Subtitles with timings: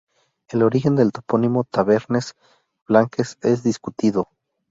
[0.49, 2.33] El origen del topónimo Tabernes
[2.87, 4.29] Blanques es discutido.